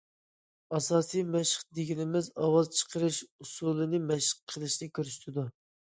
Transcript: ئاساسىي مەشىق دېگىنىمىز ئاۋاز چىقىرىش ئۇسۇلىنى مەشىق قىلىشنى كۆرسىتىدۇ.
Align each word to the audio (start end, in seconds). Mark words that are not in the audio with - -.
ئاساسىي 0.75 1.23
مەشىق 1.35 1.67
دېگىنىمىز 1.79 2.29
ئاۋاز 2.45 2.71
چىقىرىش 2.79 3.19
ئۇسۇلىنى 3.29 4.01
مەشىق 4.11 4.43
قىلىشنى 4.55 4.91
كۆرسىتىدۇ. 5.01 5.51